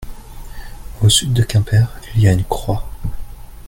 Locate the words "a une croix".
2.27-2.87